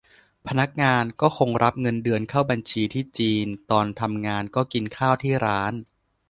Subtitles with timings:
[0.47, 5.73] พนักงานก็คงรับเงินเดือนเข้าบัญชีที่จีน ตอนทำงานก็กินข้าวที่ร้าน